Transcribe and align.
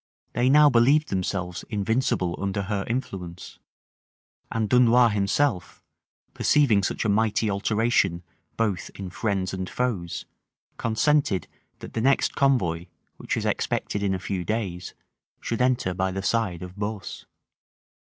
They 0.33 0.49
now 0.49 0.67
believed 0.67 1.09
themselves 1.09 1.63
invincible 1.69 2.35
under 2.41 2.63
her 2.63 2.83
influence; 2.87 3.59
and 4.51 4.67
Dunois 4.67 5.09
himself, 5.09 5.83
perceiving 6.33 6.81
such 6.81 7.05
a 7.05 7.07
mighty 7.07 7.51
alteration 7.51 8.23
both 8.57 8.89
in 8.95 9.11
friends 9.11 9.53
and 9.53 9.69
foes, 9.69 10.25
consented, 10.77 11.47
that 11.81 11.93
the 11.93 12.01
next 12.01 12.33
convoy, 12.33 12.87
which 13.17 13.35
was 13.35 13.45
expected 13.45 14.01
in 14.01 14.15
a 14.15 14.19
few 14.19 14.43
days, 14.43 14.95
should 15.39 15.61
enter 15.61 15.93
by 15.93 16.09
the 16.11 16.23
side 16.23 16.63
of 16.63 16.75
Beausse. 16.77 17.25